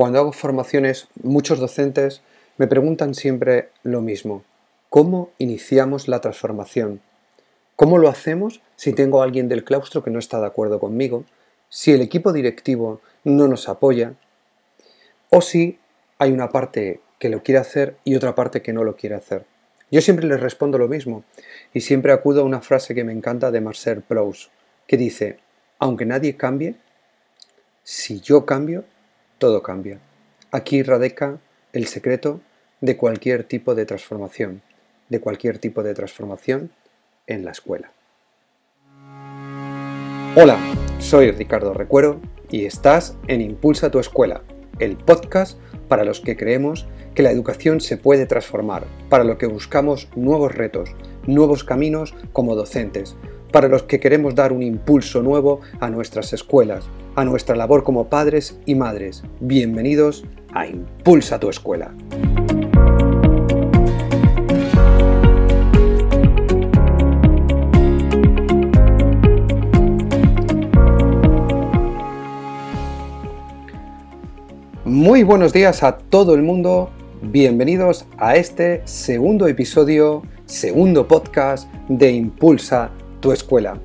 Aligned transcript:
Cuando 0.00 0.18
hago 0.18 0.32
formaciones, 0.32 1.08
muchos 1.22 1.58
docentes 1.58 2.22
me 2.56 2.66
preguntan 2.66 3.14
siempre 3.14 3.68
lo 3.82 4.00
mismo. 4.00 4.44
¿Cómo 4.88 5.28
iniciamos 5.36 6.08
la 6.08 6.22
transformación? 6.22 7.02
¿Cómo 7.76 7.98
lo 7.98 8.08
hacemos 8.08 8.62
si 8.76 8.94
tengo 8.94 9.20
a 9.20 9.24
alguien 9.24 9.50
del 9.50 9.62
claustro 9.62 10.02
que 10.02 10.10
no 10.10 10.18
está 10.18 10.40
de 10.40 10.46
acuerdo 10.46 10.80
conmigo? 10.80 11.26
Si 11.68 11.92
el 11.92 12.00
equipo 12.00 12.32
directivo 12.32 13.02
no 13.24 13.46
nos 13.46 13.68
apoya? 13.68 14.14
¿O 15.28 15.42
si 15.42 15.78
hay 16.18 16.32
una 16.32 16.48
parte 16.48 17.02
que 17.18 17.28
lo 17.28 17.42
quiere 17.42 17.58
hacer 17.58 17.98
y 18.02 18.16
otra 18.16 18.34
parte 18.34 18.62
que 18.62 18.72
no 18.72 18.84
lo 18.84 18.96
quiere 18.96 19.16
hacer? 19.16 19.44
Yo 19.90 20.00
siempre 20.00 20.26
les 20.26 20.40
respondo 20.40 20.78
lo 20.78 20.88
mismo 20.88 21.24
y 21.74 21.82
siempre 21.82 22.14
acudo 22.14 22.40
a 22.40 22.44
una 22.44 22.62
frase 22.62 22.94
que 22.94 23.04
me 23.04 23.12
encanta 23.12 23.50
de 23.50 23.60
Marcel 23.60 24.00
Proust, 24.00 24.50
que 24.86 24.96
dice, 24.96 25.40
aunque 25.78 26.06
nadie 26.06 26.38
cambie, 26.38 26.76
si 27.84 28.20
yo 28.20 28.46
cambio, 28.46 28.86
todo 29.40 29.62
cambia. 29.62 29.98
Aquí 30.52 30.82
radica 30.84 31.38
el 31.72 31.86
secreto 31.86 32.40
de 32.80 32.96
cualquier 32.96 33.42
tipo 33.42 33.74
de 33.74 33.86
transformación, 33.86 34.62
de 35.08 35.18
cualquier 35.18 35.58
tipo 35.58 35.82
de 35.82 35.94
transformación 35.94 36.70
en 37.26 37.44
la 37.44 37.50
escuela. 37.50 37.90
Hola, 40.36 40.58
soy 40.98 41.32
Ricardo 41.32 41.72
Recuero 41.72 42.20
y 42.50 42.66
estás 42.66 43.16
en 43.28 43.40
Impulsa 43.40 43.90
tu 43.90 43.98
escuela, 43.98 44.42
el 44.78 44.96
podcast 44.96 45.58
para 45.88 46.04
los 46.04 46.20
que 46.20 46.36
creemos 46.36 46.86
que 47.14 47.22
la 47.22 47.30
educación 47.30 47.80
se 47.80 47.96
puede 47.96 48.26
transformar, 48.26 48.86
para 49.08 49.24
los 49.24 49.38
que 49.38 49.46
buscamos 49.46 50.08
nuevos 50.14 50.54
retos, 50.54 50.90
nuevos 51.26 51.64
caminos 51.64 52.14
como 52.32 52.54
docentes, 52.54 53.16
para 53.52 53.68
los 53.68 53.82
que 53.84 54.00
queremos 54.00 54.34
dar 54.34 54.52
un 54.52 54.62
impulso 54.62 55.22
nuevo 55.22 55.60
a 55.80 55.90
nuestras 55.90 56.32
escuelas, 56.32 56.84
a 57.16 57.24
nuestra 57.24 57.56
labor 57.56 57.82
como 57.82 58.08
padres 58.08 58.58
y 58.66 58.74
madres. 58.74 59.22
Bienvenidos 59.40 60.24
a 60.52 60.66
Impulsa 60.66 61.38
tu 61.38 61.48
escuela. 61.48 61.92
Muy 74.84 75.22
buenos 75.22 75.52
días 75.52 75.82
a 75.82 75.98
todo 75.98 76.34
el 76.34 76.42
mundo, 76.42 76.90
bienvenidos 77.22 78.06
a 78.18 78.36
este 78.36 78.82
segundo 78.86 79.46
episodio, 79.46 80.22
segundo 80.46 81.06
podcast 81.06 81.72
de 81.88 82.10
Impulsa 82.10 82.90
tu 83.20 83.32
escuela. 83.32 83.80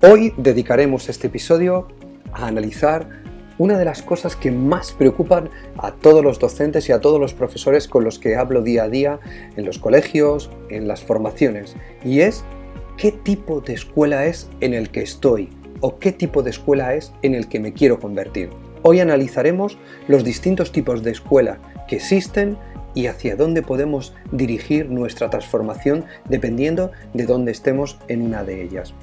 Hoy 0.00 0.32
dedicaremos 0.36 1.08
este 1.08 1.28
episodio 1.28 1.88
a 2.32 2.46
analizar 2.46 3.22
una 3.58 3.78
de 3.78 3.84
las 3.84 4.02
cosas 4.02 4.34
que 4.34 4.50
más 4.50 4.92
preocupan 4.92 5.50
a 5.76 5.92
todos 5.92 6.24
los 6.24 6.38
docentes 6.38 6.88
y 6.88 6.92
a 6.92 7.00
todos 7.00 7.20
los 7.20 7.34
profesores 7.34 7.86
con 7.86 8.02
los 8.02 8.18
que 8.18 8.34
hablo 8.34 8.62
día 8.62 8.84
a 8.84 8.88
día 8.88 9.20
en 9.56 9.66
los 9.66 9.78
colegios, 9.78 10.50
en 10.70 10.88
las 10.88 11.02
formaciones, 11.02 11.76
y 12.04 12.20
es 12.20 12.44
qué 12.96 13.12
tipo 13.12 13.60
de 13.60 13.74
escuela 13.74 14.26
es 14.26 14.48
en 14.60 14.74
el 14.74 14.90
que 14.90 15.02
estoy 15.02 15.50
o 15.80 15.98
qué 15.98 16.12
tipo 16.12 16.42
de 16.42 16.50
escuela 16.50 16.94
es 16.94 17.12
en 17.22 17.34
el 17.34 17.48
que 17.48 17.60
me 17.60 17.72
quiero 17.72 18.00
convertir. 18.00 18.50
Hoy 18.82 19.00
analizaremos 19.00 19.78
los 20.08 20.24
distintos 20.24 20.72
tipos 20.72 21.02
de 21.02 21.12
escuela 21.12 21.58
que 21.86 21.96
existen 21.96 22.56
y 22.94 23.06
hacia 23.06 23.36
dónde 23.36 23.62
podemos 23.62 24.14
dirigir 24.30 24.90
nuestra 24.90 25.30
transformación 25.30 26.04
dependiendo 26.28 26.92
de 27.14 27.26
dónde 27.26 27.52
estemos 27.52 27.98
en 28.08 28.22
una 28.22 28.44
de 28.44 28.62
ellas. 28.62 28.94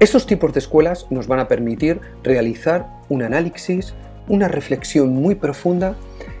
Estos 0.00 0.26
tipos 0.26 0.52
de 0.52 0.58
escuelas 0.58 1.06
nos 1.10 1.28
van 1.28 1.40
a 1.40 1.48
permitir 1.48 2.00
realizar 2.22 2.86
un 3.08 3.22
análisis, 3.22 3.94
una 4.28 4.48
reflexión 4.48 5.14
muy 5.14 5.34
profunda 5.34 5.94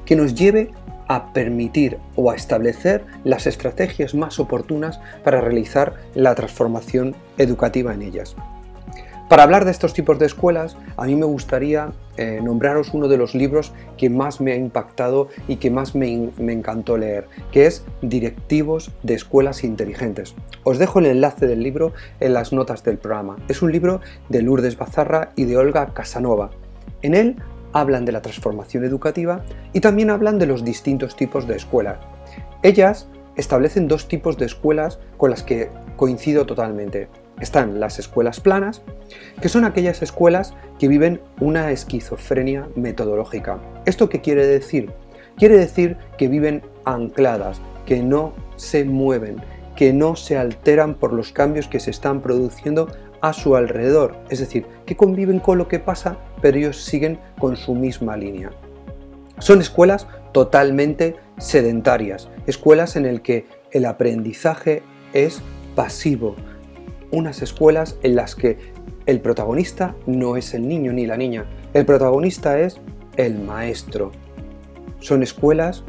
que 0.04 0.16
nos 0.16 0.34
lleve 0.34 0.70
a 1.08 1.32
permitir 1.32 1.98
o 2.16 2.30
a 2.30 2.34
establecer 2.34 3.04
las 3.24 3.46
estrategias 3.46 4.14
más 4.14 4.38
oportunas 4.38 5.00
para 5.22 5.40
realizar 5.40 5.94
la 6.14 6.34
transformación 6.34 7.14
educativa 7.38 7.94
en 7.94 8.02
ellas. 8.02 8.36
Para 9.28 9.42
hablar 9.42 9.64
de 9.64 9.70
estos 9.70 9.94
tipos 9.94 10.18
de 10.18 10.26
escuelas, 10.26 10.76
a 10.96 11.06
mí 11.06 11.14
me 11.16 11.24
gustaría 11.24 11.92
eh, 12.16 12.40
nombraros 12.42 12.94
uno 12.94 13.08
de 13.08 13.16
los 13.16 13.34
libros 13.34 13.72
que 13.96 14.10
más 14.10 14.40
me 14.40 14.52
ha 14.52 14.56
impactado 14.56 15.28
y 15.48 15.56
que 15.56 15.70
más 15.70 15.94
me, 15.94 16.30
me, 16.38 16.52
encantó 16.52 16.96
leer, 16.96 17.26
que 17.52 17.66
es 17.66 17.84
Directivos 18.02 18.92
de 19.02 19.14
Escuelas 19.14 19.64
Inteligentes. 19.64 20.34
Os 20.62 20.78
dejo 20.78 20.98
el 21.00 21.06
enlace 21.06 21.46
del 21.46 21.62
libro 21.62 21.92
en 22.20 22.34
las 22.34 22.52
notas 22.52 22.84
del 22.84 22.98
programa. 22.98 23.36
Es 23.48 23.62
un 23.62 23.72
libro 23.72 24.00
de 24.28 24.42
Lourdes 24.42 24.78
Bazarra 24.78 25.32
y 25.36 25.44
de 25.44 25.56
Olga 25.56 25.92
Casanova. 25.92 26.50
En 27.02 27.14
él 27.14 27.36
hablan 27.72 28.04
de 28.04 28.12
la 28.12 28.22
transformación 28.22 28.84
educativa 28.84 29.44
y 29.72 29.80
también 29.80 30.10
hablan 30.10 30.38
de 30.38 30.46
los 30.46 30.64
distintos 30.64 31.16
tipos 31.16 31.46
de 31.46 31.56
escuelas. 31.56 31.98
Ellas 32.62 33.08
establecen 33.36 33.88
dos 33.88 34.08
tipos 34.08 34.38
de 34.38 34.46
escuelas 34.46 34.98
con 35.16 35.30
las 35.30 35.42
que 35.42 35.70
coincido 35.96 36.46
totalmente 36.46 37.08
están 37.40 37.80
las 37.80 37.98
escuelas 37.98 38.40
planas, 38.40 38.82
que 39.40 39.48
son 39.48 39.64
aquellas 39.64 40.02
escuelas 40.02 40.54
que 40.78 40.88
viven 40.88 41.20
una 41.40 41.70
esquizofrenia 41.70 42.68
metodológica. 42.76 43.58
¿Esto 43.86 44.08
qué 44.08 44.20
quiere 44.20 44.46
decir? 44.46 44.92
Quiere 45.36 45.56
decir 45.56 45.96
que 46.16 46.28
viven 46.28 46.62
ancladas, 46.84 47.60
que 47.86 48.02
no 48.02 48.32
se 48.56 48.84
mueven, 48.84 49.36
que 49.76 49.92
no 49.92 50.16
se 50.16 50.36
alteran 50.36 50.94
por 50.94 51.12
los 51.12 51.32
cambios 51.32 51.68
que 51.68 51.80
se 51.80 51.90
están 51.90 52.20
produciendo 52.20 52.88
a 53.20 53.32
su 53.32 53.56
alrededor. 53.56 54.16
Es 54.30 54.38
decir, 54.38 54.66
que 54.86 54.96
conviven 54.96 55.40
con 55.40 55.58
lo 55.58 55.66
que 55.66 55.80
pasa, 55.80 56.18
pero 56.40 56.58
ellos 56.58 56.84
siguen 56.84 57.18
con 57.38 57.56
su 57.56 57.74
misma 57.74 58.16
línea. 58.16 58.50
Son 59.38 59.60
escuelas 59.60 60.06
totalmente 60.32 61.16
sedentarias, 61.38 62.28
escuelas 62.46 62.96
en 62.96 63.06
las 63.06 63.20
que 63.22 63.46
el 63.72 63.86
aprendizaje 63.86 64.82
es 65.12 65.42
pasivo, 65.74 66.36
unas 67.14 67.42
escuelas 67.42 67.96
en 68.02 68.16
las 68.16 68.34
que 68.34 68.58
el 69.06 69.20
protagonista 69.20 69.94
no 70.06 70.36
es 70.36 70.54
el 70.54 70.66
niño 70.66 70.92
ni 70.92 71.06
la 71.06 71.16
niña, 71.16 71.46
el 71.72 71.86
protagonista 71.86 72.58
es 72.58 72.80
el 73.16 73.38
maestro. 73.38 74.12
Son 74.98 75.22
escuelas 75.22 75.84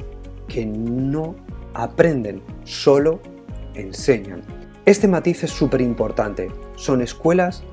que 0.48 0.66
no 0.66 1.36
aprenden, 1.74 2.42
solo 2.64 3.20
enseñan. 3.74 4.42
Este 4.86 5.08
matiz 5.08 5.44
es 5.44 5.52
súper 5.52 5.82
importante. 5.82 6.50
Son 6.76 7.02
escuelas 7.02 7.64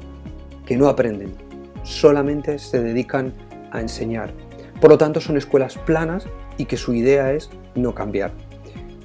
que 0.64 0.76
no 0.76 0.88
aprenden, 0.88 1.34
solamente 1.82 2.58
se 2.58 2.82
dedican 2.82 3.34
a 3.70 3.80
enseñar. 3.80 4.32
Por 4.80 4.90
lo 4.90 4.98
tanto, 4.98 5.20
son 5.20 5.36
escuelas 5.36 5.76
planas 5.78 6.26
y 6.56 6.64
que 6.64 6.76
su 6.76 6.94
idea 6.94 7.32
es 7.32 7.50
no 7.74 7.94
cambiar. 7.94 8.32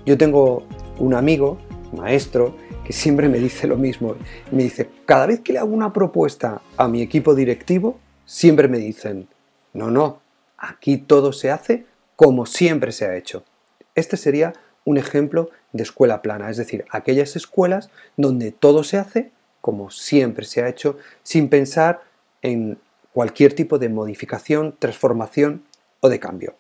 Yo 0.06 0.18
tengo 0.18 0.64
un 1.00 1.14
amigo, 1.14 1.58
maestro, 1.96 2.56
que 2.88 2.94
siempre 2.94 3.28
me 3.28 3.38
dice 3.38 3.68
lo 3.68 3.76
mismo. 3.76 4.16
Me 4.50 4.64
dice, 4.64 4.90
cada 5.06 5.28
vez 5.28 5.42
que 5.42 5.52
le 5.52 5.60
hago 5.60 5.74
una 5.74 5.92
propuesta 5.92 6.62
a 6.78 6.88
mi 6.88 7.02
equipo 7.02 7.36
directivo, 7.36 8.00
siempre 8.26 8.70
me 8.70 8.78
dicen, 8.78 9.28
no, 9.74 9.92
no, 9.92 10.22
aquí 10.58 10.96
todo 10.96 11.34
se 11.34 11.52
hace 11.52 11.86
como 12.16 12.46
siempre 12.46 12.94
se 12.94 13.06
ha 13.06 13.18
hecho. 13.18 13.44
Este 13.94 14.16
sería 14.16 14.54
un 14.86 14.98
ejemplo 14.98 15.50
de 15.74 15.84
escuela 15.84 16.22
plana, 16.22 16.50
es 16.50 16.56
decir, 16.56 16.86
aquellas 16.90 17.36
escuelas 17.36 17.90
donde 18.16 18.54
todo 18.54 18.86
se 18.86 18.98
hace 18.98 19.32
como 19.60 19.90
siempre 19.90 20.46
se 20.46 20.64
ha 20.64 20.70
hecho, 20.70 20.98
sin 21.24 21.50
pensar 21.50 22.02
en 22.42 22.80
cualquier 23.12 23.54
tipo 23.54 23.80
de 23.80 23.90
modificación, 23.90 24.78
transformación 24.80 25.64
o 26.00 26.08
de 26.08 26.22
cambio. 26.22 26.56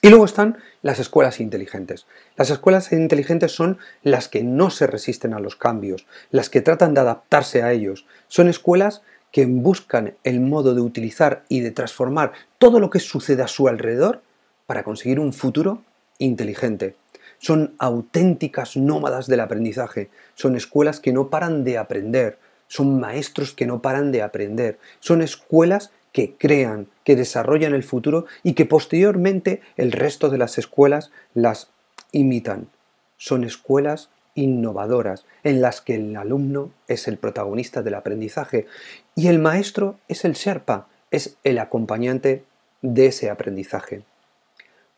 Y 0.00 0.10
luego 0.10 0.24
están 0.24 0.58
las 0.82 1.00
escuelas 1.00 1.40
inteligentes. 1.40 2.06
Las 2.36 2.50
escuelas 2.50 2.92
inteligentes 2.92 3.50
son 3.52 3.78
las 4.04 4.28
que 4.28 4.44
no 4.44 4.70
se 4.70 4.86
resisten 4.86 5.34
a 5.34 5.40
los 5.40 5.56
cambios, 5.56 6.06
las 6.30 6.50
que 6.50 6.60
tratan 6.60 6.94
de 6.94 7.00
adaptarse 7.00 7.62
a 7.62 7.72
ellos. 7.72 8.06
Son 8.28 8.48
escuelas 8.48 9.02
que 9.32 9.46
buscan 9.46 10.14
el 10.22 10.40
modo 10.40 10.74
de 10.74 10.80
utilizar 10.80 11.44
y 11.48 11.60
de 11.60 11.72
transformar 11.72 12.32
todo 12.58 12.78
lo 12.78 12.90
que 12.90 13.00
sucede 13.00 13.42
a 13.42 13.48
su 13.48 13.66
alrededor 13.66 14.22
para 14.66 14.84
conseguir 14.84 15.18
un 15.18 15.32
futuro 15.32 15.82
inteligente. 16.18 16.94
Son 17.38 17.74
auténticas 17.78 18.76
nómadas 18.76 19.26
del 19.26 19.40
aprendizaje, 19.40 20.10
son 20.34 20.56
escuelas 20.56 21.00
que 21.00 21.12
no 21.12 21.28
paran 21.28 21.64
de 21.64 21.78
aprender, 21.78 22.38
son 22.68 23.00
maestros 23.00 23.52
que 23.52 23.66
no 23.66 23.80
paran 23.80 24.12
de 24.12 24.22
aprender, 24.22 24.78
son 25.00 25.22
escuelas 25.22 25.90
que 26.12 26.34
crean, 26.36 26.88
que 27.04 27.16
desarrollan 27.16 27.74
el 27.74 27.82
futuro 27.82 28.26
y 28.42 28.54
que 28.54 28.66
posteriormente 28.66 29.60
el 29.76 29.92
resto 29.92 30.30
de 30.30 30.38
las 30.38 30.58
escuelas 30.58 31.10
las 31.34 31.70
imitan. 32.12 32.68
Son 33.16 33.44
escuelas 33.44 34.10
innovadoras 34.34 35.24
en 35.42 35.60
las 35.60 35.80
que 35.80 35.96
el 35.96 36.16
alumno 36.16 36.70
es 36.86 37.08
el 37.08 37.18
protagonista 37.18 37.82
del 37.82 37.94
aprendizaje 37.94 38.66
y 39.14 39.26
el 39.28 39.38
maestro 39.38 39.98
es 40.08 40.24
el 40.24 40.34
Sherpa, 40.34 40.86
es 41.10 41.36
el 41.44 41.58
acompañante 41.58 42.44
de 42.82 43.06
ese 43.06 43.30
aprendizaje. 43.30 44.02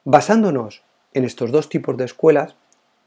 Basándonos 0.04 0.82
en 1.14 1.24
estos 1.24 1.50
dos 1.50 1.68
tipos 1.68 1.96
de 1.96 2.04
escuelas 2.04 2.54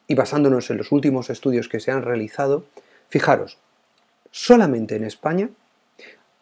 y 0.08 0.16
basándonos 0.16 0.70
en 0.70 0.78
los 0.78 0.92
últimos 0.92 1.30
estudios 1.30 1.70
que 1.70 1.80
se 1.80 1.92
han 1.92 2.02
realizado, 2.02 2.66
fijaros, 3.10 3.58
solamente 4.32 4.96
en 4.96 5.04
España 5.04 5.50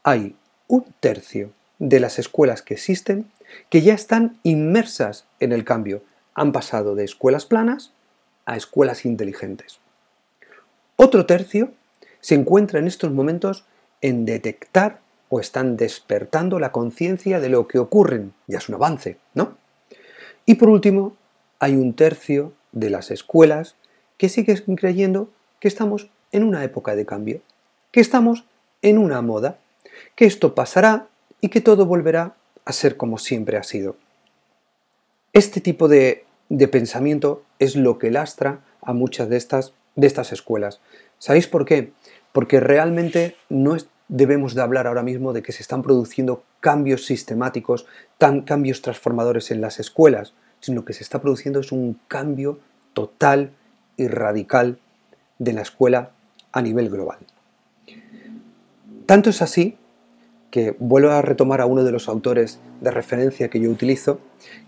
hay 0.04 0.36
un 0.72 0.86
tercio 1.02 1.52
de 1.80 2.00
las 2.00 2.18
escuelas 2.18 2.62
que 2.62 2.76
existen 2.76 3.30
que 3.70 3.82
ya 3.82 3.94
están 3.94 4.40
inmersas 4.44 5.26
en 5.42 5.52
el 5.52 5.66
cambio. 5.66 6.02
Han 6.34 6.54
pasado 6.54 6.96
de 6.96 7.04
escuelas 7.04 7.46
planas 7.46 7.92
a 8.46 8.56
escuelas 8.56 9.06
inteligentes. 9.06 9.80
Otro 10.96 11.26
tercio 11.26 11.74
se 12.22 12.36
encuentra 12.36 12.80
en 12.80 12.88
estos 12.88 13.12
momentos 13.12 13.66
en 14.00 14.24
detectar 14.24 15.02
o 15.28 15.42
están 15.42 15.76
despertando 15.76 16.58
la 16.58 16.72
conciencia 16.72 17.42
de 17.42 17.50
lo 17.50 17.68
que 17.68 17.78
ocurre. 17.78 18.30
Ya 18.48 18.60
es 18.60 18.70
un 18.70 18.76
avance, 18.76 19.18
¿no? 19.34 19.58
Y 20.46 20.56
por 20.56 20.70
último, 20.70 21.18
hay 21.60 21.76
un 21.76 21.94
tercio 21.96 22.54
de 22.72 22.90
las 22.90 23.12
escuelas 23.12 23.76
que 24.18 24.30
siguen 24.30 24.78
creyendo 24.78 25.30
que 25.60 25.68
estamos 25.68 26.10
en 26.32 26.44
una 26.44 26.64
época 26.64 26.96
de 26.96 27.06
cambio, 27.06 27.42
que 27.92 28.00
estamos 28.00 28.46
en 28.82 28.98
una 28.98 29.22
moda, 29.22 29.58
que 30.16 30.26
esto 30.26 30.56
pasará 30.56 31.08
y 31.40 31.50
que 31.50 31.62
todo 31.62 31.86
volverá 31.86 32.36
a 32.66 32.74
ser 32.74 32.98
como 32.98 33.18
siempre 33.18 33.58
ha 33.58 33.64
sido. 33.64 33.96
Este 35.34 35.62
tipo 35.62 35.88
de, 35.88 36.26
de 36.50 36.68
pensamiento 36.68 37.44
es 37.60 37.76
lo 37.76 37.98
que 37.98 38.12
lastra 38.12 38.62
a 38.82 38.94
muchas 38.94 39.30
de 39.30 39.38
estas, 39.38 39.74
de 39.96 40.08
estas 40.08 40.32
escuelas. 40.32 40.82
¿Sabéis 41.18 41.48
por 41.48 41.66
qué? 41.66 41.94
Porque 42.32 42.60
realmente 42.60 43.36
no 43.50 43.78
debemos 44.08 44.56
de 44.56 44.62
hablar 44.62 44.88
ahora 44.88 45.04
mismo 45.04 45.32
de 45.32 45.42
que 45.42 45.54
se 45.54 45.62
están 45.62 45.84
produciendo 45.84 46.44
cambios 46.60 47.06
sistemáticos, 47.06 47.88
tan, 48.18 48.42
cambios 48.42 48.82
transformadores 48.82 49.52
en 49.52 49.62
las 49.62 49.80
escuelas, 49.80 50.34
sino 50.60 50.84
que 50.86 50.94
se 50.94 51.04
está 51.04 51.22
produciendo 51.22 51.60
es 51.60 51.72
un 51.72 52.00
cambio 52.08 52.60
total 52.94 53.52
y 53.98 54.08
radical 54.08 54.80
de 55.40 55.54
la 55.54 55.62
escuela 55.62 56.12
a 56.52 56.62
nivel 56.62 56.90
global. 56.90 57.20
Tanto 59.06 59.30
es 59.30 59.42
así 59.42 59.78
que 60.52 60.76
vuelvo 60.78 61.10
a 61.10 61.22
retomar 61.22 61.62
a 61.62 61.66
uno 61.66 61.84
de 61.84 61.92
los 61.92 62.08
autores 62.08 62.60
de 62.82 62.92
referencia 62.92 63.50
que 63.50 63.60
yo 63.60 63.70
utilizo, 63.70 64.20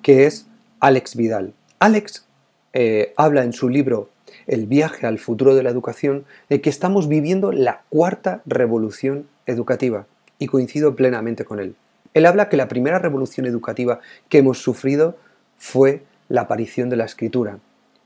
que 0.02 0.26
es 0.26 0.48
Alex 0.80 1.16
Vidal. 1.16 1.54
Alex 1.80 2.26
eh, 2.74 3.14
habla 3.18 3.44
en 3.44 3.54
su 3.54 3.70
libro 3.70 4.10
El 4.48 4.66
viaje 4.66 5.06
al 5.06 5.20
futuro 5.20 5.54
de 5.54 5.64
la 5.64 5.70
educación 5.70 6.26
de 6.50 6.62
que 6.62 6.70
estamos 6.70 7.08
viviendo 7.08 7.52
la 7.52 7.84
cuarta 7.90 8.42
revolución 8.46 9.28
educativa 9.46 10.08
y 10.40 10.48
coincido 10.48 10.96
plenamente 10.96 11.46
con 11.46 11.60
él. 11.60 11.76
Él 12.14 12.26
habla 12.26 12.50
que 12.50 12.58
la 12.58 12.68
primera 12.68 13.00
revolución 13.00 13.46
educativa 13.46 14.00
que 14.30 14.40
hemos 14.40 14.60
sufrido 14.60 15.18
fue 15.58 16.04
la 16.30 16.42
aparición 16.42 16.90
de 16.90 16.98
la 16.98 17.06
escritura. 17.06 17.60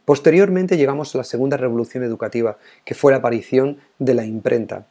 Posteriormente 0.06 0.77
llegamos 0.77 1.13
a 1.13 1.18
la 1.18 1.23
segunda 1.23 1.57
revolución 1.57 2.03
educativa, 2.03 2.57
que 2.85 2.95
fue 2.95 3.12
la 3.12 3.18
aparición 3.18 3.77
de 4.00 4.13
la 4.13 4.25
imprenta. 4.25 4.85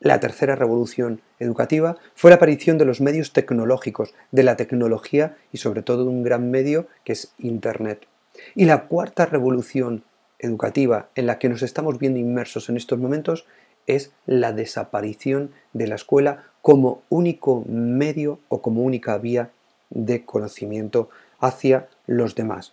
La 0.00 0.20
tercera 0.20 0.54
revolución 0.54 1.20
educativa 1.40 1.96
fue 2.14 2.30
la 2.30 2.36
aparición 2.36 2.78
de 2.78 2.84
los 2.84 3.00
medios 3.00 3.32
tecnológicos, 3.32 4.14
de 4.30 4.44
la 4.44 4.56
tecnología 4.56 5.36
y 5.52 5.58
sobre 5.58 5.82
todo 5.82 6.04
de 6.04 6.10
un 6.10 6.22
gran 6.22 6.50
medio 6.50 6.86
que 7.04 7.12
es 7.12 7.32
Internet. 7.38 8.06
Y 8.54 8.66
la 8.66 8.86
cuarta 8.86 9.26
revolución 9.26 10.04
educativa 10.38 11.08
en 11.16 11.26
la 11.26 11.38
que 11.38 11.48
nos 11.48 11.62
estamos 11.62 11.98
viendo 11.98 12.20
inmersos 12.20 12.68
en 12.68 12.76
estos 12.76 12.98
momentos 12.98 13.46
es 13.88 14.12
la 14.26 14.52
desaparición 14.52 15.50
de 15.72 15.88
la 15.88 15.96
escuela 15.96 16.44
como 16.62 17.02
único 17.08 17.64
medio 17.66 18.38
o 18.48 18.62
como 18.62 18.82
única 18.82 19.18
vía 19.18 19.50
de 19.90 20.24
conocimiento 20.24 21.08
hacia 21.40 21.88
los 22.06 22.36
demás. 22.36 22.72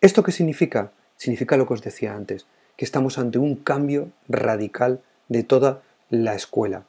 ¿Esto 0.00 0.22
qué 0.22 0.32
significa? 0.32 0.92
Significa 1.16 1.56
lo 1.56 1.66
que 1.66 1.74
os 1.74 1.82
decía 1.82 2.14
antes, 2.14 2.46
que 2.76 2.84
estamos 2.84 3.18
ante 3.18 3.38
un 3.38 3.56
cambio 3.56 4.10
radical 4.28 5.00
de 5.28 5.42
toda 5.42 5.82
la 6.10 6.34
escuela. 6.34 6.84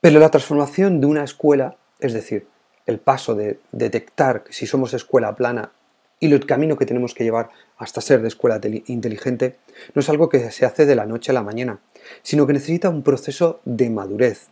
Pero 0.00 0.20
la 0.20 0.30
transformación 0.30 1.00
de 1.00 1.06
una 1.06 1.24
escuela, 1.24 1.76
es 2.00 2.12
decir, 2.12 2.46
el 2.86 2.98
paso 2.98 3.34
de 3.34 3.58
detectar 3.72 4.44
si 4.50 4.66
somos 4.66 4.92
escuela 4.92 5.34
plana 5.34 5.72
y 6.20 6.32
el 6.32 6.46
camino 6.46 6.76
que 6.76 6.86
tenemos 6.86 7.14
que 7.14 7.24
llevar 7.24 7.50
hasta 7.78 8.00
ser 8.00 8.22
de 8.22 8.28
escuela 8.28 8.60
inteligente, 8.86 9.56
no 9.94 10.00
es 10.00 10.08
algo 10.08 10.28
que 10.28 10.50
se 10.50 10.66
hace 10.66 10.86
de 10.86 10.94
la 10.94 11.06
noche 11.06 11.30
a 11.30 11.34
la 11.34 11.42
mañana, 11.42 11.80
sino 12.22 12.46
que 12.46 12.52
necesita 12.52 12.88
un 12.88 13.02
proceso 13.02 13.60
de 13.64 13.90
madurez, 13.90 14.48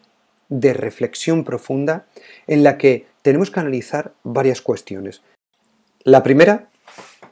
de 0.49 0.75
reflexión 0.75 1.44
profunda 1.44 2.06
en 2.46 2.62
la 2.62 2.78
que 2.78 3.06
tenemos 3.23 3.50
que 3.50 3.61
analizar 3.61 4.12
varias 4.23 4.61
cuestiones. 4.61 5.23
La 6.05 6.23
primera 6.23 6.69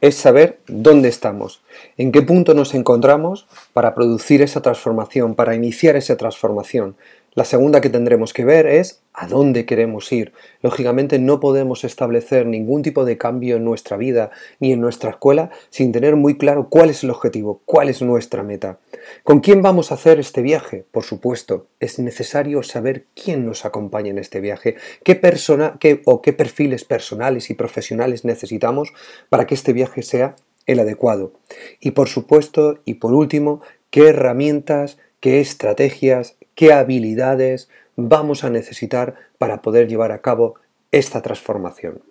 es 0.01 0.15
saber 0.15 0.59
dónde 0.67 1.09
estamos, 1.09 1.61
en 1.97 2.11
qué 2.11 2.23
punto 2.23 2.53
nos 2.55 2.73
encontramos 2.73 3.47
para 3.71 3.93
producir 3.93 4.41
esa 4.41 4.61
transformación, 4.61 5.35
para 5.35 5.55
iniciar 5.55 5.95
esa 5.95 6.17
transformación. 6.17 6.95
La 7.33 7.45
segunda 7.45 7.79
que 7.79 7.89
tendremos 7.89 8.33
que 8.33 8.43
ver 8.43 8.67
es 8.67 9.03
a 9.13 9.25
dónde 9.25 9.65
queremos 9.65 10.11
ir. 10.11 10.33
Lógicamente 10.61 11.17
no 11.17 11.39
podemos 11.39 11.85
establecer 11.85 12.45
ningún 12.45 12.81
tipo 12.81 13.05
de 13.05 13.17
cambio 13.17 13.55
en 13.55 13.63
nuestra 13.63 13.95
vida 13.95 14.31
ni 14.59 14.73
en 14.73 14.81
nuestra 14.81 15.11
escuela 15.11 15.49
sin 15.69 15.93
tener 15.93 16.17
muy 16.17 16.37
claro 16.37 16.67
cuál 16.67 16.89
es 16.89 17.03
el 17.03 17.09
objetivo, 17.09 17.61
cuál 17.63 17.87
es 17.87 18.01
nuestra 18.01 18.43
meta. 18.43 18.79
¿Con 19.23 19.39
quién 19.39 19.61
vamos 19.61 19.91
a 19.91 19.95
hacer 19.95 20.19
este 20.19 20.41
viaje? 20.41 20.83
Por 20.91 21.05
supuesto, 21.05 21.67
es 21.79 21.99
necesario 21.99 22.63
saber 22.63 23.05
quién 23.15 23.45
nos 23.45 23.63
acompaña 23.63 24.09
en 24.09 24.17
este 24.17 24.41
viaje, 24.41 24.75
qué 25.05 25.15
persona 25.15 25.77
qué, 25.79 26.01
o 26.03 26.21
qué 26.21 26.33
perfiles 26.33 26.83
personales 26.83 27.49
y 27.49 27.53
profesionales 27.53 28.25
necesitamos 28.25 28.91
para 29.29 29.47
que 29.47 29.55
este 29.55 29.71
viaje 29.71 30.01
sea 30.01 30.35
el 30.65 30.81
adecuado. 30.81 31.31
Y 31.79 31.91
por 31.91 32.09
supuesto, 32.09 32.79
y 32.83 32.95
por 32.95 33.13
último, 33.13 33.61
qué 33.89 34.09
herramientas, 34.09 34.97
qué 35.21 35.39
estrategias, 35.39 36.35
qué 36.55 36.73
habilidades 36.73 37.69
vamos 37.95 38.43
a 38.43 38.49
necesitar 38.49 39.15
para 39.37 39.61
poder 39.61 39.87
llevar 39.87 40.11
a 40.11 40.21
cabo 40.21 40.55
esta 40.91 41.21
transformación. 41.21 42.01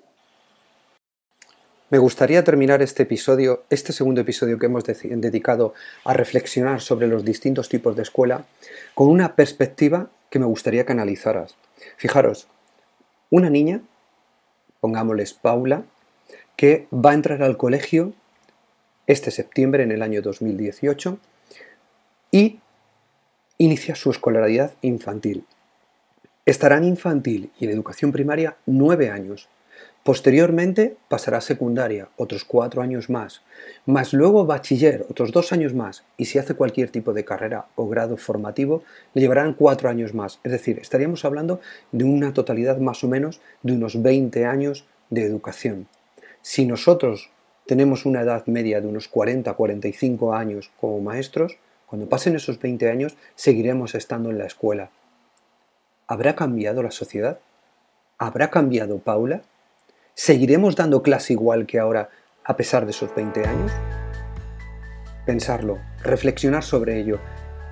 Me 1.90 1.98
gustaría 1.98 2.44
terminar 2.44 2.82
este 2.82 3.02
episodio, 3.02 3.64
este 3.68 3.92
segundo 3.92 4.20
episodio 4.20 4.60
que 4.60 4.66
hemos 4.66 4.84
dedicado 4.84 5.74
a 6.04 6.14
reflexionar 6.14 6.80
sobre 6.80 7.08
los 7.08 7.24
distintos 7.24 7.68
tipos 7.68 7.96
de 7.96 8.02
escuela, 8.02 8.46
con 8.94 9.08
una 9.08 9.34
perspectiva 9.34 10.08
que 10.30 10.38
me 10.38 10.46
gustaría 10.46 10.86
que 10.86 10.92
analizaras. 10.92 11.56
Fijaros, 11.96 12.46
una 13.28 13.50
niña, 13.50 13.80
pongámosles 14.80 15.34
Paula, 15.34 15.82
que 16.56 16.86
va 16.92 17.10
a 17.10 17.14
entrar 17.14 17.42
al 17.42 17.56
colegio 17.56 18.12
este 19.08 19.32
septiembre 19.32 19.82
en 19.82 19.90
el 19.90 20.02
año 20.02 20.22
2018 20.22 21.18
y 22.30 22.60
inicia 23.60 23.94
su 23.94 24.10
escolaridad 24.10 24.72
infantil. 24.80 25.44
Estará 26.46 26.78
en 26.78 26.84
infantil 26.84 27.50
y 27.60 27.66
en 27.66 27.72
educación 27.72 28.10
primaria 28.10 28.56
nueve 28.64 29.10
años. 29.10 29.50
Posteriormente 30.02 30.96
pasará 31.10 31.36
a 31.36 31.42
secundaria, 31.42 32.08
otros 32.16 32.44
cuatro 32.44 32.80
años 32.80 33.10
más, 33.10 33.42
más 33.84 34.14
luego 34.14 34.46
bachiller, 34.46 35.04
otros 35.10 35.30
dos 35.30 35.52
años 35.52 35.74
más, 35.74 36.04
y 36.16 36.24
si 36.24 36.38
hace 36.38 36.54
cualquier 36.54 36.88
tipo 36.88 37.12
de 37.12 37.26
carrera 37.26 37.66
o 37.74 37.86
grado 37.86 38.16
formativo, 38.16 38.82
le 39.12 39.20
llevarán 39.20 39.52
cuatro 39.52 39.90
años 39.90 40.14
más. 40.14 40.40
Es 40.42 40.52
decir, 40.52 40.78
estaríamos 40.78 41.26
hablando 41.26 41.60
de 41.92 42.04
una 42.04 42.32
totalidad 42.32 42.78
más 42.78 43.04
o 43.04 43.08
menos 43.08 43.42
de 43.62 43.74
unos 43.74 44.00
20 44.00 44.46
años 44.46 44.86
de 45.10 45.24
educación. 45.24 45.86
Si 46.40 46.64
nosotros 46.64 47.28
tenemos 47.66 48.06
una 48.06 48.22
edad 48.22 48.46
media 48.46 48.80
de 48.80 48.86
unos 48.86 49.12
40-45 49.12 50.34
años 50.34 50.72
como 50.80 51.02
maestros, 51.02 51.58
cuando 51.90 52.08
pasen 52.08 52.36
esos 52.36 52.60
20 52.60 52.88
años, 52.88 53.16
seguiremos 53.34 53.96
estando 53.96 54.30
en 54.30 54.38
la 54.38 54.46
escuela. 54.46 54.90
¿Habrá 56.06 56.36
cambiado 56.36 56.84
la 56.84 56.92
sociedad? 56.92 57.40
¿Habrá 58.16 58.48
cambiado 58.48 59.00
Paula? 59.00 59.42
¿Seguiremos 60.14 60.76
dando 60.76 61.02
clase 61.02 61.32
igual 61.32 61.66
que 61.66 61.80
ahora 61.80 62.08
a 62.44 62.56
pesar 62.56 62.84
de 62.84 62.92
esos 62.92 63.12
20 63.12 63.44
años? 63.44 63.72
Pensarlo, 65.26 65.80
reflexionar 66.04 66.62
sobre 66.62 66.96
ello 67.00 67.18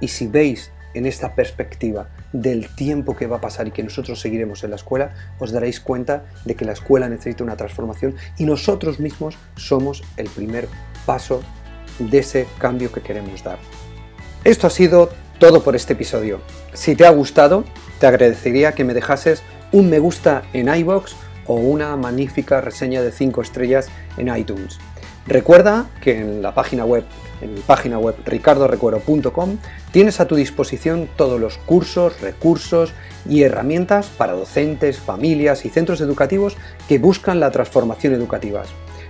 y 0.01 0.09
si 0.09 0.27
veis 0.27 0.73
en 0.95 1.07
esta 1.07 1.37
perspectiva 1.37 2.09
del 2.33 2.75
tiempo 2.75 3.15
que 3.15 3.29
va 3.29 3.37
a 3.37 3.41
pasar 3.41 3.69
y 3.69 3.71
que 3.71 3.85
nosotros 3.85 4.21
seguiremos 4.21 4.65
en 4.65 4.71
la 4.71 4.77
escuela, 4.77 5.15
os 5.39 5.53
daréis 5.53 5.79
cuenta 5.79 6.25
de 6.45 6.57
que 6.57 6.65
la 6.65 6.73
escuela 6.73 7.09
necesita 7.09 7.45
una 7.45 7.57
transformación 7.57 8.17
y 8.37 8.47
nosotros 8.47 8.99
mismos 8.99 9.39
somos 9.55 10.03
el 10.17 10.29
primer 10.29 10.67
paso 11.07 11.41
de 12.01 12.19
ese 12.19 12.49
cambio 12.59 12.91
que 12.91 13.01
queremos 13.01 13.45
dar. 13.45 13.61
Esto 14.45 14.67
ha 14.69 14.71
sido 14.71 15.11
todo 15.39 15.63
por 15.63 15.75
este 15.75 15.95
episodio. 15.95 16.41
Si 16.73 16.95
te 16.95 17.05
ha 17.05 17.11
gustado, 17.11 17.65
te 17.99 18.07
agradecería 18.07 18.73
que 18.73 18.85
me 18.85 18.95
dejases 18.95 19.43
un 19.73 19.91
me 19.91 19.99
gusta 19.99 20.43
en 20.53 20.73
iBox 20.73 21.17
o 21.47 21.55
una 21.55 21.97
magnífica 21.97 22.61
reseña 22.61 23.03
de 23.03 23.11
5 23.11 23.43
estrellas 23.43 23.89
en 24.17 24.35
iTunes. 24.35 24.79
Recuerda 25.27 25.87
que 26.01 26.19
en 26.19 26.41
la 26.41 26.55
página 26.55 26.85
web, 26.85 27.05
en 27.43 27.55
mi 27.55 27.61
página 27.61 27.99
web 27.99 28.15
ricardorecuero.com, 28.25 29.59
tienes 29.93 30.21
a 30.21 30.29
tu 30.29 30.37
disposición 30.37 31.09
todos 31.17 31.41
los 31.41 31.59
cursos, 31.59 32.21
recursos 32.21 32.93
y 33.29 33.43
herramientas 33.43 34.07
para 34.07 34.33
docentes, 34.33 34.99
familias 34.99 35.65
y 35.65 35.69
centros 35.69 36.01
educativos 36.01 36.57
que 36.89 36.99
buscan 36.99 37.41
la 37.41 37.51
transformación 37.51 38.15
educativa. 38.15 38.63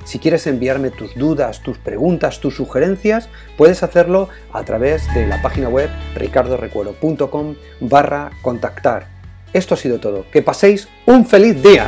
Si 0.09 0.19
quieres 0.19 0.47
enviarme 0.47 0.91
tus 0.91 1.15
dudas, 1.17 1.61
tus 1.61 1.77
preguntas, 1.77 2.41
tus 2.41 2.57
sugerencias, 2.57 3.29
puedes 3.59 3.83
hacerlo 3.83 4.31
a 4.55 4.65
través 4.65 5.07
de 5.13 5.27
la 5.27 5.43
página 5.43 5.69
web 5.69 5.91
ricardorecuero.com 6.15 7.57
barra 7.81 8.31
contactar. 8.41 9.07
Esto 9.53 9.75
ha 9.75 9.77
sido 9.77 10.01
todo. 10.01 10.25
Que 10.33 10.41
paséis 10.41 10.89
un 11.05 11.27
feliz 11.27 11.63
día. 11.63 11.87